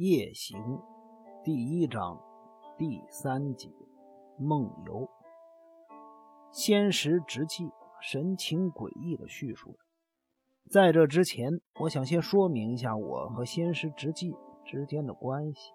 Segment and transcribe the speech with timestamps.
[0.00, 0.80] 夜行
[1.42, 2.22] 第一章
[2.78, 3.68] 第三节
[4.38, 5.08] 梦游。
[6.52, 7.68] 仙石直记
[8.00, 9.78] 神情诡异的叙述着。
[10.70, 15.72] 在这之前，我想先说明一下我和仙石直记之间的关系。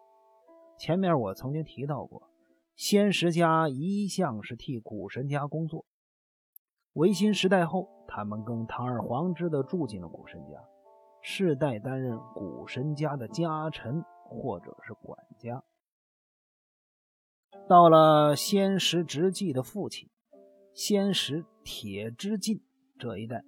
[0.80, 2.30] 前面我曾经提到过，
[2.78, 5.84] 仙石家一向是替古神家工作。
[6.94, 10.64] 维新时代后，他们更堂而皇之的住进了古神家。
[11.26, 14.04] 世代担任古神家的家臣
[14.34, 15.64] 或者是管家。
[17.70, 20.10] 到了仙石直纪的父亲
[20.74, 22.62] 仙石铁之进
[22.98, 23.44] 这一代，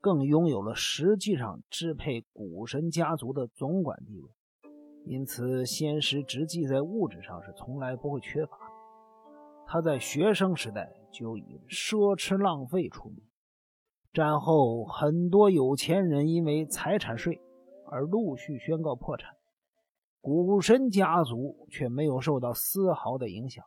[0.00, 4.28] 更拥有了实际上支配古神家族的总管地位。
[5.04, 8.64] 因此，仙石直纪在物质上是从来不会缺乏的。
[9.66, 13.22] 他在学生时代就以奢侈浪费出名。
[14.12, 17.40] 战后，很多有钱人因为财产税
[17.86, 19.36] 而陆续宣告破产，
[20.20, 23.64] 古神家族却没有受到丝毫的影响。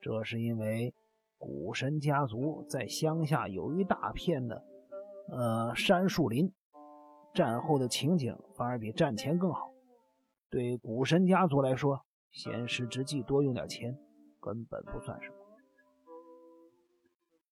[0.00, 0.94] 这是因为
[1.38, 4.64] 古神家族在乡下有一大片的
[5.28, 6.52] 呃山树林，
[7.34, 9.72] 战后的情景反而比战前更好。
[10.50, 13.98] 对古神家族来说，闲时之际多用点钱
[14.40, 15.36] 根本不算什么。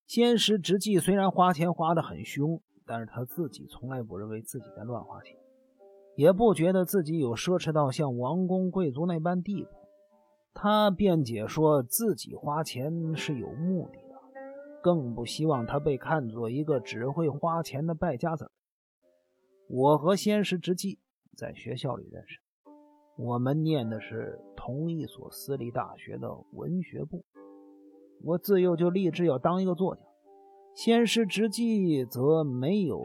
[0.06, 5.36] 仙石直纪虽然花钱花得很凶，但是他自己从来不认为自己在乱花钱，
[6.16, 9.70] 也不觉得自己有奢侈到像王公贵族那般地步。
[10.52, 14.16] 他辩解说自己花钱是有目的的，
[14.82, 18.50] 更不希望他被看作一个只会花钱的败家子。
[19.68, 20.98] 我和仙石直纪
[21.36, 22.40] 在学校里认识，
[23.16, 27.24] 我们念的是同一所私立大学的文学部。
[28.22, 30.02] 我自幼就立志要当一个作家，
[30.74, 33.02] 仙师直纪则没有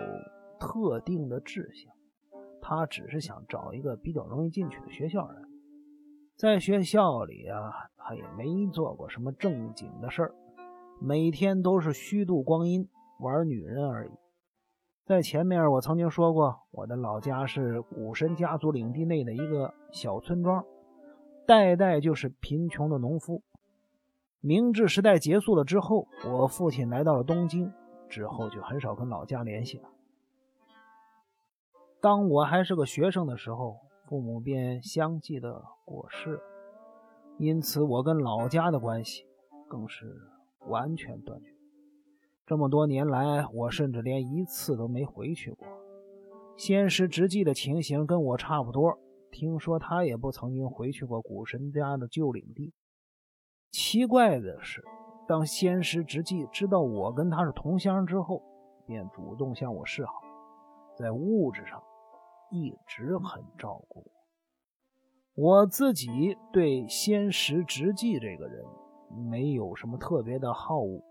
[0.59, 1.94] 特定的志向，
[2.67, 5.45] 他只是想找一个比较容易进去的学校而已。
[6.35, 10.33] 在学校里啊，他也没做过什么正经的事儿，
[10.99, 12.89] 每天都是虚度光阴，
[13.19, 14.11] 玩女人而已。
[15.05, 20.65] 在前面我曾经说过，我的老家是古神家族领地内的一个小村庄，
[21.45, 23.43] 代代就是贫穷的农夫。
[24.41, 27.71] 明治时代结束了之后，我父亲来到了东京，
[28.09, 29.89] 之后就很少跟老家联系了。
[32.05, 36.39] 当我还是个学生的时候，父母便相继的过世，
[37.39, 39.25] 因此我跟老家的关系
[39.67, 40.15] 更是
[40.67, 41.49] 完全断绝。
[42.45, 45.67] 这么多年来，我甚至连一次都没回去过。
[46.55, 48.99] 仙师直纪的情形跟我差不多，
[49.31, 52.71] 听说他也不曾经回去过古神家的旧领地。
[53.71, 54.85] 奇怪的是，
[55.27, 58.43] 当仙师直纪知道我跟他是同乡之后，
[58.85, 60.13] 便主动向我示好，
[60.95, 61.81] 在物质上
[62.51, 64.11] 一直很照顾我。
[65.33, 68.63] 我自己对仙师直纪这个人
[69.29, 71.03] 没有什么特别的好恶。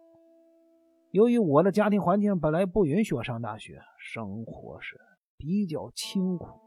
[1.10, 4.98] 由于我的家庭环境本来不允许我上大学，生活是
[5.36, 6.58] 比较清苦，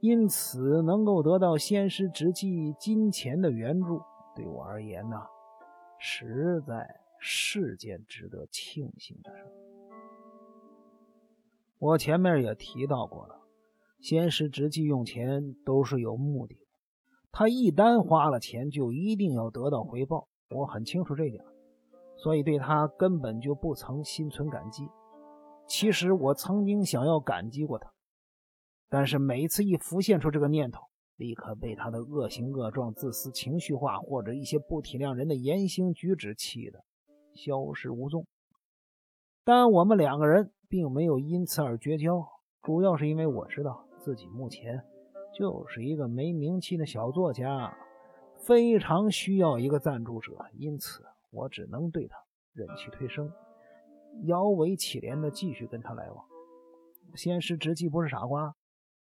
[0.00, 4.00] 因此能够得到仙师直纪金钱的援助。
[4.36, 5.16] 对我而言呢，
[5.98, 9.44] 实在是件值得庆幸的事。
[11.78, 13.39] 我前面也提到过了，
[14.00, 16.60] 仙师直纪用钱都是有目的的，
[17.30, 20.28] 他一旦花了钱，就一定要得到回报。
[20.50, 21.44] 我很清楚这点，
[22.16, 24.88] 所以对他根本就不曾心存感激。
[25.66, 27.92] 其实我曾经想要感激过他，
[28.88, 30.82] 但是每次一浮现出这个念头。
[31.16, 36.82] 立刻被他的恶行恶状、自私、情绪化，或者一些不体谅人的言行举止气得
[37.34, 38.26] 消失无踪。
[39.44, 42.26] 但我们两个人并没有因此而绝交，
[42.62, 44.82] 主要是因为我知道自己目前
[45.32, 47.76] 就是一个没名气的小作家，
[48.38, 52.16] 非常需要一个赞助者，因此我只能对他
[52.52, 53.30] 忍气吞声，
[54.24, 56.24] 摇尾乞怜的继续跟他来往。
[57.14, 58.54] 先师直纪不是傻瓜，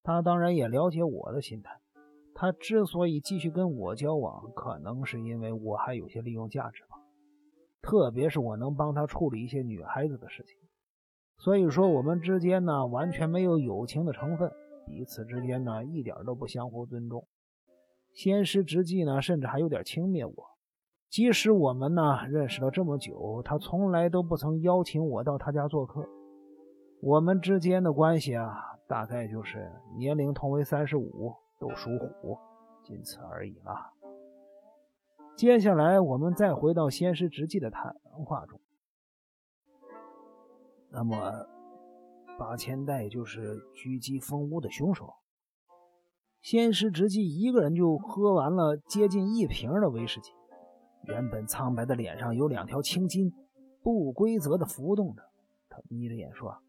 [0.02, 1.80] 他当然也了解我的心态。
[2.34, 6.96] 他之所以继续跟我交往，可能是因为我还有些利用价值吧，
[7.82, 10.56] 特别是我能帮他处理一些女孩子的事情。
[11.38, 14.50] 所以说，我们之间呢完全没有友情的成分，
[14.90, 17.26] 彼此之间呢一点都不相互尊重。
[18.12, 20.34] 先师直纪呢，甚至还有点轻蔑我。
[21.08, 26.04] 即使我们呢认识了这么久，他从来都不曾邀请我到他家做客。
[27.00, 31.34] 我们之间的关系啊，大概就是年龄同为三十五。
[31.60, 32.38] 都属虎，
[32.82, 33.92] 仅此而已了。
[35.36, 37.94] 接下来，我们再回到仙师直纪的谈
[38.24, 38.58] 话中。
[40.88, 41.46] 那么，
[42.40, 45.12] 八千代就是狙击风屋的凶手。
[46.40, 50.30] 仙师直纪一个人就喝完了接近一瓶的威士忌，
[51.02, 53.30] 原本苍白的脸上有两条青筋，
[53.82, 55.22] 不规则的浮动着。
[55.68, 56.62] 他眯着眼说：“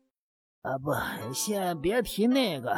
[0.62, 0.91] 啊，不，
[1.33, 2.75] 先别提那个，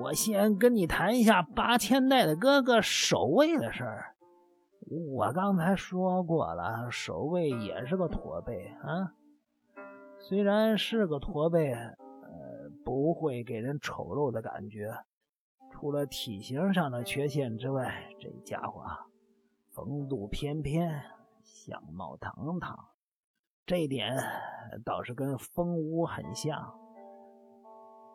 [0.00, 4.16] 我先跟你谈一下八千代的哥哥守卫的事儿。
[5.14, 9.12] 我刚才说过了，守卫也是个驼背啊，
[10.18, 14.92] 虽然是个驼背，呃，不会给人丑陋的感觉。”
[15.70, 18.82] 除了体型上的缺陷之外，这家伙
[19.70, 21.02] 风度翩翩，
[21.44, 22.76] 相貌堂堂，
[23.64, 24.16] 这一点
[24.84, 26.74] 倒是跟风屋很像。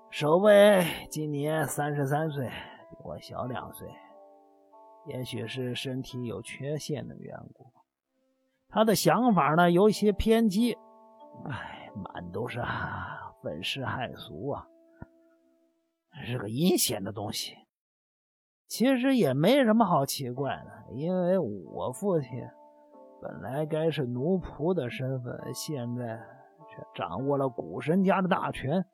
[0.10, 3.88] 守卫今年三十三岁，比我小两岁，
[5.06, 7.72] 也许是身体有缺陷的缘故，
[8.68, 10.78] 他的想法呢有一些偏激，
[11.46, 12.62] 哎，满都是
[13.42, 14.68] 愤世骇俗啊。
[16.26, 17.56] 是个阴险的东西，
[18.68, 22.30] 其实也没什么好奇怪的，因为我父亲
[23.20, 26.22] 本来该是奴仆的身份，现在
[26.70, 28.86] 却掌握了古神家的大权，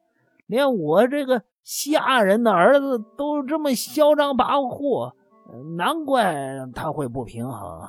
[0.48, 5.13] 连我这个下人的儿子都这么嚣张跋扈，
[5.75, 6.34] 难怪
[6.74, 7.81] 他会不平衡。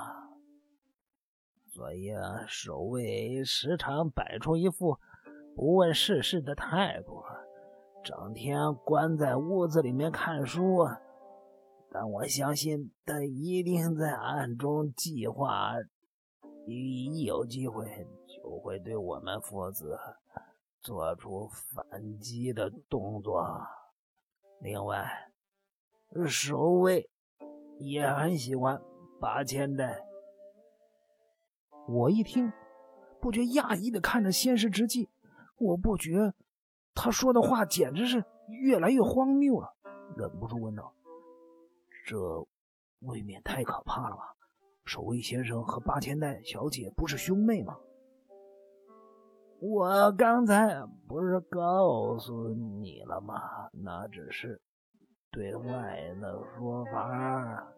[1.80, 4.98] 所以啊，守卫时常摆出一副
[5.56, 7.22] 不问世事的态度。
[8.04, 10.86] 整天关在屋子里面看书，
[11.90, 15.72] 但我相信他一定在暗中计划，
[16.66, 17.86] 一有机会
[18.28, 19.98] 就会对我们父子
[20.82, 23.42] 做出反击的动作。
[24.60, 25.32] 另外，
[26.28, 27.08] 守卫
[27.78, 28.78] 也很喜欢
[29.18, 30.09] 八千代。
[31.88, 32.52] 我一听，
[33.20, 35.08] 不觉讶异的看着仙师之际，
[35.56, 36.34] 我不觉。
[36.94, 39.74] 他说的话简直是越来越荒谬了，
[40.16, 40.92] 忍不住问道
[42.06, 42.18] ：“这
[43.00, 44.34] 未免太可怕了吧？
[44.84, 47.76] 守卫先生和八千代小姐不是兄妹吗？”
[49.60, 53.68] 我刚才不是告诉你了吗？
[53.72, 54.60] 那只是
[55.30, 57.72] 对外的说法。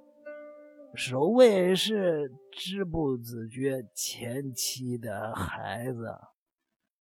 [0.94, 6.14] 守卫是织布子爵前妻的孩子。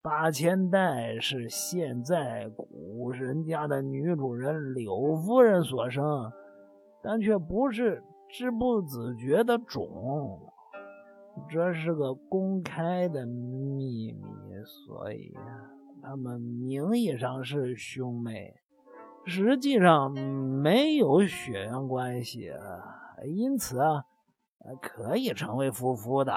[0.01, 6.31] 八千代是现在古人家的女主人柳夫人所生，
[7.03, 10.39] 但却不是织布子爵的种，
[11.49, 14.23] 这是个公开的秘密，
[14.63, 15.33] 所以
[16.01, 18.53] 他们名义上是兄妹，
[19.25, 22.51] 实际上没有血缘关系，
[23.25, 24.03] 因此啊，
[24.81, 26.33] 可以成为夫妇的。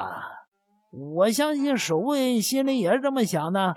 [0.91, 3.75] 我相信守卫心里也是这么想的。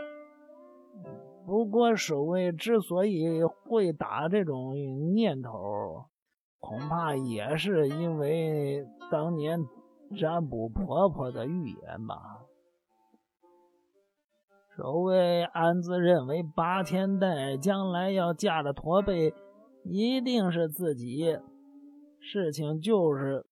[1.46, 4.74] 不过，守卫之所以会打这种
[5.14, 6.06] 念头，
[6.60, 9.60] 恐怕也是因为当年
[10.20, 12.18] 占卜婆婆的预言吧。
[14.76, 19.34] 守卫暗自认为八千代将来要嫁的驼背
[19.86, 21.38] 一定是自己，
[22.32, 23.46] 事情就是。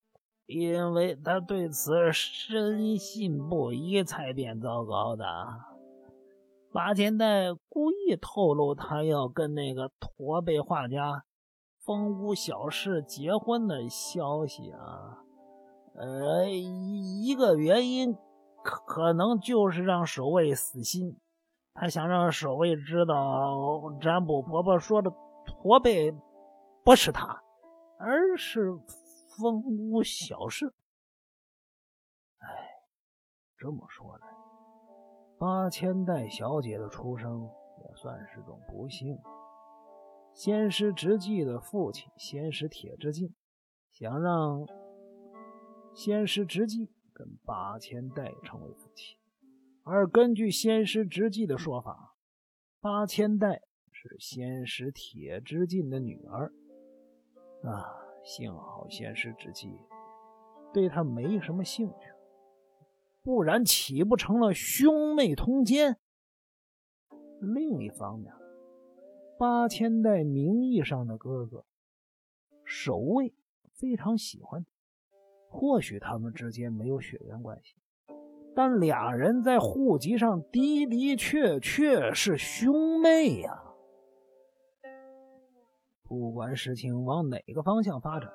[0.46, 5.26] 因为他对此深信不疑，才变糟糕的。
[6.74, 11.24] 八千代故意透露他要跟那个驼背画家
[11.80, 15.24] 风屋小氏结婚的消息啊，
[15.96, 18.14] 呃，一个原因
[18.62, 21.18] 可能就是让守卫死心，
[21.74, 25.10] 他想让守卫知道占卜婆婆说的
[25.46, 26.14] 驼背
[26.84, 27.42] 不是他，
[28.04, 28.78] 而是。
[29.36, 30.76] 风屋小事，
[32.38, 32.48] 哎，
[33.58, 34.28] 这么说来，
[35.40, 37.50] 八千代小姐的出生
[37.82, 39.18] 也算是种不幸。
[40.36, 43.34] 仙师直纪的父亲仙师铁之进
[43.92, 44.68] 想让
[45.96, 49.18] 仙师直纪跟八千代成为夫妻，
[49.82, 52.16] 而根据仙师直纪的说法，
[52.80, 56.54] 八千代是仙师铁之进的女儿
[57.64, 58.00] 啊。
[58.26, 59.78] 幸好仙师之际
[60.74, 62.08] 对他没什么兴趣，
[63.22, 65.98] 不然岂不成了兄妹通奸？
[67.42, 68.34] 另一方面，
[69.38, 71.66] 八千代名义上的哥哥
[72.64, 73.34] 守卫
[73.74, 74.66] 非常喜欢，
[75.50, 77.76] 或许他们之间没有血缘关系，
[78.56, 83.63] 但俩人在户籍上的的确确是兄妹呀。
[86.04, 88.32] 不管事情往哪个方向发展，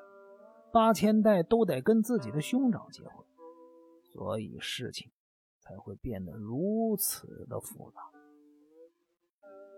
[0.72, 3.24] 八千代都得跟自己的兄长结婚，
[4.02, 5.10] 所以事情
[5.60, 8.00] 才会变得如此的复杂。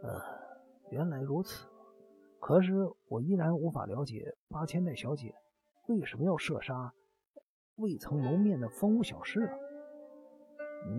[0.02, 0.22] 呃，
[0.90, 1.66] 原来如此，
[2.38, 2.72] 可是
[3.08, 5.34] 我依然无法了解八千代小姐
[5.88, 6.94] 为什么要射杀
[7.76, 9.54] 未曾谋面的风屋小事啊！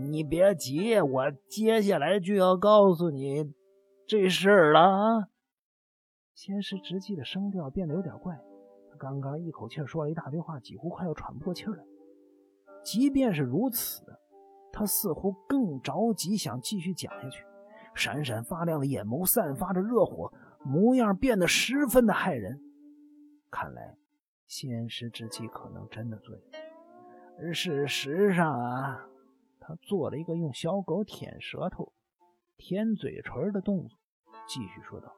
[0.07, 3.51] 你别急，我接下来就要告诉你
[4.05, 5.30] 这事儿了啊！
[6.43, 8.35] 仙师直击的声调变得有点怪，
[8.89, 11.85] 他刚刚一口气说了一大堆话，几乎快要喘不过气来。
[12.83, 14.03] 即便是如此，
[14.73, 17.45] 他似乎更着急想继续讲下去。
[17.93, 20.33] 闪闪发亮的眼眸散发着热火，
[20.63, 22.59] 模样变得十分的骇人。
[23.51, 23.95] 看来
[24.47, 26.43] 仙师之气可能真的醉了。
[27.37, 29.07] 而事实上啊，
[29.59, 31.93] 他做了一个用小狗舔舌头、
[32.57, 33.99] 舔嘴唇的动作，
[34.47, 35.13] 继续说道：“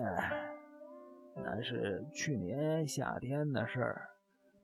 [0.00, 0.32] 哎，
[1.36, 4.08] 那是去年夏天的事儿。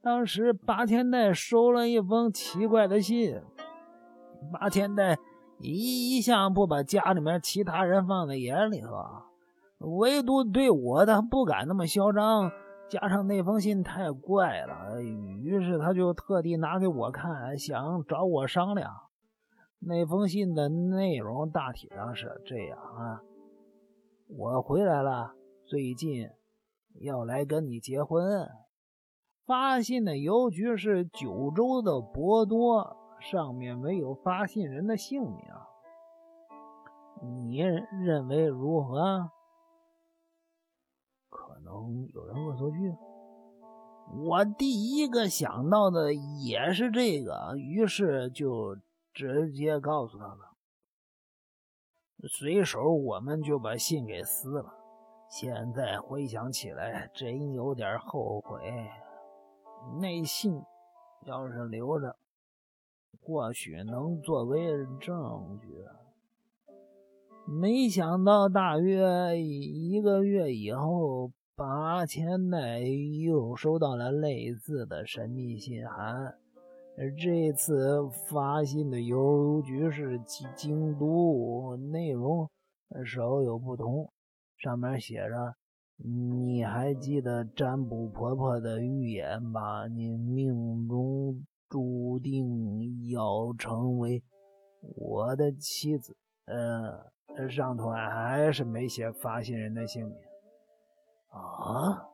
[0.01, 3.41] 当时八千代收了一封奇怪的信，
[4.53, 5.19] 八千代。”
[5.61, 8.89] 一一向不把家里面其他人放在眼里头，
[9.79, 12.53] 唯独对我他不敢那么嚣张。
[12.89, 18.89] 加上那封信太怪了，于是他就特地拿给我看，想找我商量。
[19.81, 23.21] 那封信的内容大体上是这样啊：
[24.29, 26.29] 我回来了，最近
[27.01, 28.47] 要来跟你结婚。
[29.47, 32.97] 发信的邮局是九州的博多。
[33.21, 35.41] 上面没有发信人的姓名，
[37.49, 39.31] 你认为如何？
[41.29, 42.95] 可能有人恶作剧。
[44.25, 48.77] 我第一个想到的也是这个，于是就
[49.13, 50.48] 直接告诉他了。
[52.27, 54.75] 随手我们就把信给撕了。
[55.29, 58.61] 现在回想起来，真有点后悔。
[60.01, 60.61] 那信
[61.27, 62.17] 要是留着。
[63.21, 65.85] 或许能作为证据。
[67.47, 76.39] 没想到，大约一个月以后，八千代又收到了类似的神秘信函。
[76.99, 80.21] 而这次发信的邮局是
[80.57, 82.51] 京都，内容
[83.07, 84.11] 稍有不同。
[84.57, 85.55] 上面写着
[85.97, 89.87] ：“你还记得占卜婆婆的预言吧？
[89.87, 94.25] 你命中……”注定要成为
[94.81, 96.17] 我的妻子。
[96.47, 100.17] 呃，上头还是没写发信人的姓名。
[101.27, 102.09] 啊！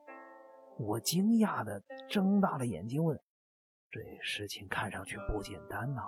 [0.77, 3.17] 我惊讶的睁大了眼睛问
[3.95, 6.03] ：“这事情看上去不简单呐，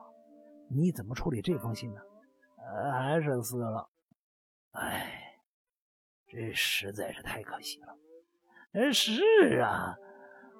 [0.68, 2.00] 你怎么处理这封信呢？”
[2.58, 3.88] 呃，还是撕了。
[4.72, 5.38] 哎，
[6.26, 7.96] 这实在是太可惜了。
[8.72, 9.22] 呃，是
[9.62, 9.94] 啊，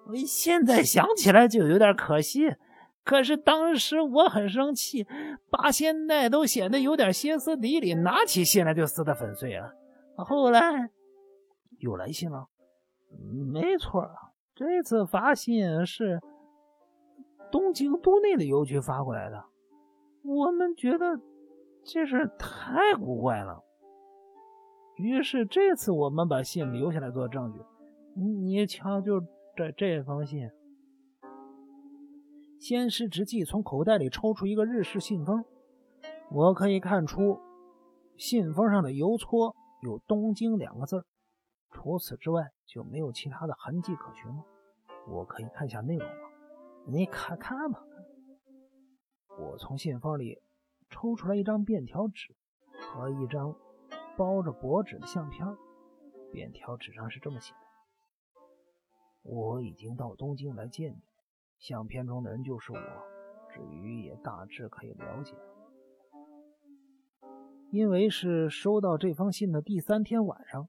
[0.07, 2.55] 我现在想起来就有点可惜。
[3.03, 5.05] 可是当时我很生气，
[5.51, 9.75] 八仙代都显得有点歇斯底里，拿起信来就撕得粉碎了。
[10.17, 10.61] 后来
[11.79, 12.49] 又来信了，
[13.53, 14.09] 没错，
[14.55, 16.21] 这次发信是
[17.51, 19.45] 东京都内的邮局发过来的。
[20.23, 21.21] 我们觉得
[21.85, 23.63] 这事太古怪了，
[24.97, 27.61] 于是这次我们把信留下来做证据。
[28.15, 29.21] 你你瞧，就
[29.55, 30.51] 这这封信。
[32.59, 35.45] 仙师直纪从口袋里抽出一个日式信封，
[36.33, 37.39] 我可以看出
[38.17, 41.05] 信封上的邮戳有“东京”两个字
[41.71, 44.43] 除此之外就没有其他的痕迹可循了。
[45.07, 46.26] 我可以看一下内容吗？
[46.87, 47.83] 你看看吧。
[49.39, 50.41] 我从信封里
[50.89, 52.35] 抽出来一张便条纸
[52.81, 53.55] 和一张
[54.17, 55.47] 包着薄纸的相片。
[56.33, 57.61] 便条纸上是这么写的
[59.23, 60.99] ：“我已经到东京来见你。”
[61.59, 62.79] 相片中的人就是我，
[63.49, 65.35] 至于也大致可以了解。
[67.71, 70.69] 因为是收到这封信的第三天晚上，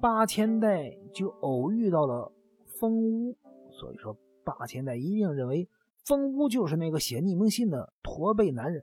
[0.00, 2.32] 八千代就偶遇到了
[2.66, 3.36] 风屋，
[3.70, 4.16] 所以说
[4.48, 5.68] 八千代一定认为
[6.06, 8.82] 风屋就是那个写匿名信的驼背男人，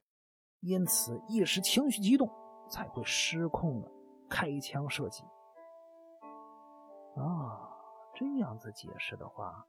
[0.60, 2.29] 因此一时情绪激动
[2.69, 3.89] 才会失控的
[4.29, 5.24] 开枪射击。
[7.15, 7.72] 啊，
[8.13, 9.65] 这样子解释的话。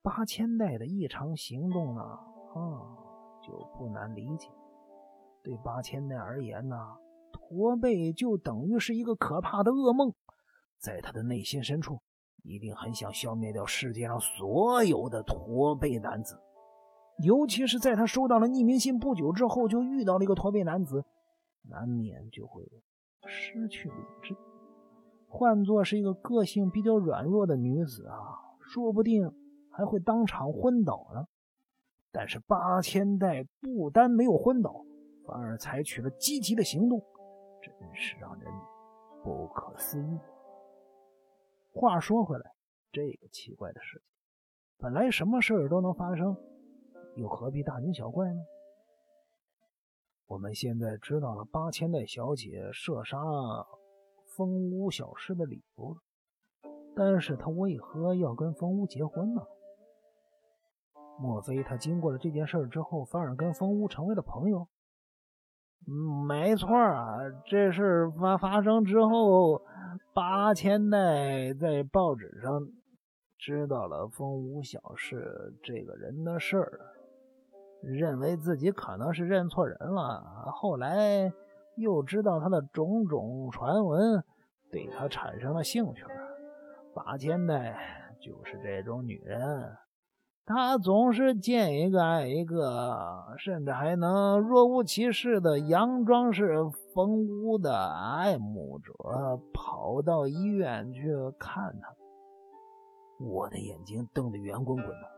[0.00, 2.96] 八千代的异常行动呢，啊，
[3.42, 4.48] 就不难理解。
[5.42, 6.76] 对八千代而言呢，
[7.32, 10.14] 驼背就等于是一个可怕的噩梦，
[10.78, 12.00] 在他的内心深处，
[12.48, 16.40] 一定很想消灭掉世界上所有的驼背男子。
[17.22, 21.04] 尤其是在他收到了匿名信不久之后，就遇到了一个驼背男子，
[21.68, 22.62] 难免就会
[23.26, 24.36] 失去理智。
[25.28, 28.16] 换做是一个个性比较软弱的女子啊，
[28.60, 29.30] 说不定。
[29.70, 31.24] 还会当场昏倒呢，
[32.10, 34.84] 但是八千代不单没有昏倒，
[35.24, 37.00] 反而采取了积极的行动，
[37.62, 38.52] 真是让人
[39.22, 40.18] 不可思议。
[41.78, 42.54] 话说回来，
[42.90, 44.06] 这个奇怪的事情，
[44.78, 46.36] 本来什么事儿都能发生，
[47.14, 48.40] 又何必大惊小怪呢？
[50.26, 53.16] 我们现在知道了八千代小姐射杀
[54.26, 56.00] 风屋小师的理由了，
[56.96, 59.42] 但是她为何要跟风屋结婚呢？
[61.20, 64.66] 莫非她经过了这件事之后，反而跟风屋成为了朋友？
[65.86, 69.62] 嗯，没错啊，这事发发生之后，
[70.18, 72.66] 八千代在报纸上
[73.38, 76.80] 知道了风无小事这个人的事儿。
[77.84, 81.32] 认为自己可能是认错人了，后来
[81.76, 84.24] 又知道他的种种传闻，
[84.72, 86.02] 对他产生了兴趣。
[86.92, 89.38] 八千代就是这种女人，
[90.48, 96.56] 他总是见一个爱一个，甚至还能若无其事的佯装是
[96.94, 98.92] 冯屋的爱慕者，
[99.52, 101.94] 跑到医院去看他。
[103.22, 105.08] 我的眼睛瞪得圆滚滚的。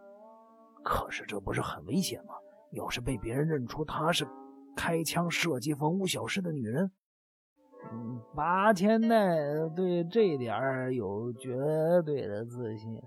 [0.82, 2.34] 可是这不是很危险吗？
[2.72, 4.26] 要是被别人认出她是
[4.75, 6.90] 开枪射击房屋小事的女人，
[7.92, 9.37] 嗯，八千代
[9.76, 11.56] 对这点儿有绝
[12.04, 13.00] 对的自信。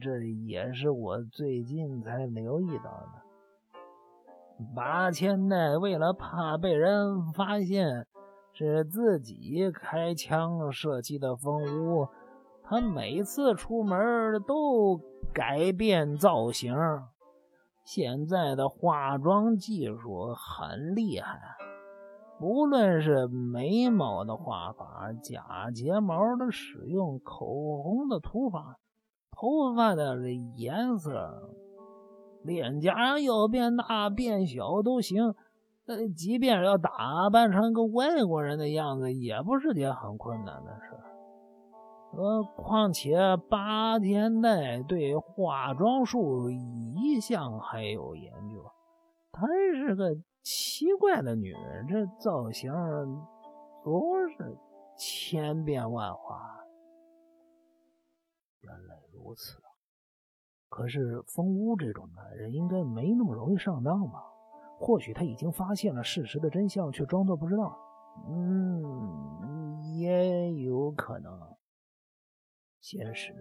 [0.00, 4.64] 这也是我最近才留意到的。
[4.74, 8.06] 八千代为了怕被人发现
[8.52, 12.08] 是自己开枪射击的风屋，
[12.62, 14.98] 他每次出门都
[15.34, 16.74] 改变造型。
[17.84, 21.38] 现在的化妆技术很厉害，
[22.40, 28.78] 不论是眉毛的画法、假睫毛的使用、口红的涂法、
[29.38, 31.52] 头发的颜色，
[32.42, 35.34] 脸颊要变大变小都行。
[35.84, 40.96] 呃，即便要打扮成个外国人的样子，也不是件很困难的事。
[42.12, 48.64] 呃，况且八千代对化妆术一向还有研究，
[49.30, 49.46] 她
[49.78, 52.72] 是个奇怪的女人，这造型
[53.84, 54.56] 总是
[54.96, 56.56] 千变万化。
[58.62, 58.96] 原来
[59.26, 59.60] 如此，
[60.68, 64.22] 可是风屋这种男人应该没那么容易上当吧？
[64.78, 67.76] 或许他已经发现了事实的真相，却装作不知道。
[68.28, 71.56] 嗯，也有可能。
[72.80, 73.34] 仙石，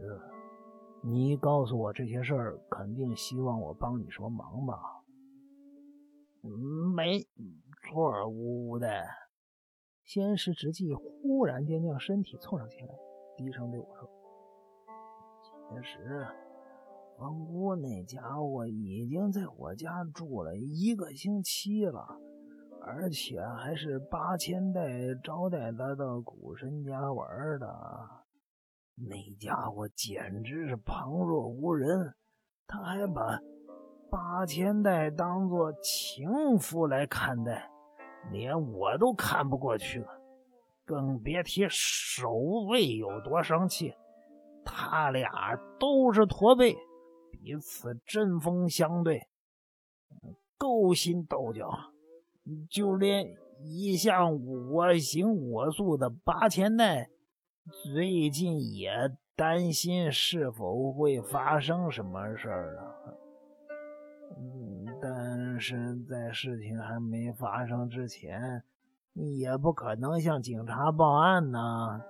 [1.04, 5.04] 你告诉我这些事儿，肯定希望我帮你什么忙吧？
[6.96, 7.20] 没
[7.92, 9.06] 错，呜呜的。
[10.04, 12.94] 仙石直纪忽然间将身体凑上前来，
[13.38, 14.10] 低声对我说
[15.70, 16.26] ：“其实，
[17.18, 22.06] 王姑那家伙已经在我家住了一个星期了，
[22.82, 24.82] 而且还是八千代
[25.24, 27.28] 招待他到古神家玩
[27.60, 27.68] 的。”
[28.98, 32.14] 那家伙简直是旁若无人，
[32.68, 33.40] 他还把
[34.10, 37.70] 八千代当做情妇来看待，
[38.32, 40.08] 连我都看不过去了，
[40.86, 42.32] 更别提守
[42.70, 43.94] 卫有多生气。
[44.66, 46.76] 他俩都是驼背，
[47.32, 49.28] 彼此针锋相对，
[50.58, 51.70] 勾心斗角，
[52.70, 53.26] 就连
[53.64, 57.10] 一向我行我素的八千代。
[57.84, 62.92] 最近也担心是否会发生什么事儿啊？
[65.02, 68.64] 但是在事情还没发生之前，
[69.14, 72.02] 也不可能向警察报案呢。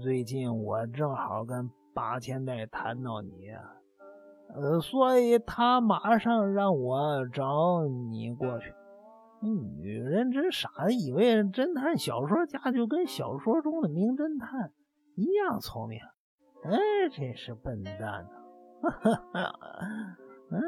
[0.00, 3.50] 最近我正好跟八千代谈到你，
[4.54, 8.72] 呃，所以他马上让我找你过去。
[9.40, 14.72] 女人真傻，以为侦探小说家就跟小说中的名侦探。
[15.16, 15.98] 一样聪明，
[16.62, 16.78] 哎，
[17.10, 18.30] 真是笨蛋呢！
[18.80, 19.52] 哈哈，
[20.52, 20.60] 嗯，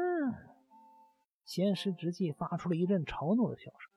[1.45, 3.89] 仙师直纪发出了一阵嘲弄的笑声，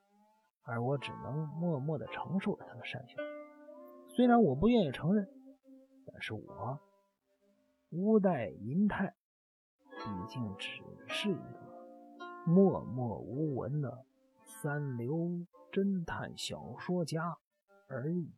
[0.63, 3.21] 而我只能默默的承受着他的讪笑。
[4.07, 5.27] 虽然我不愿意承认，
[6.07, 6.79] 但是我
[7.95, 9.15] 乌代银泰
[9.89, 14.05] 毕竟只是一个默默无闻的
[14.45, 17.39] 三流侦探小说家
[17.87, 18.33] 而已。